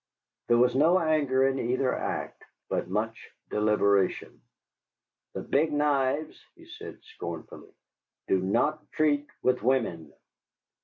There 0.47 0.57
was 0.57 0.73
no 0.75 0.97
anger 0.97 1.47
in 1.47 1.59
either 1.59 1.93
act, 1.93 2.41
but 2.69 2.87
much 2.87 3.29
deliberation. 3.51 4.41
"The 5.35 5.43
Big 5.43 5.71
Knives," 5.71 6.41
he 6.55 6.65
said 6.65 6.97
scornfully, 7.13 7.75
"do 8.27 8.39
not 8.41 8.91
treat 8.91 9.27
with 9.43 9.61
women." 9.61 10.11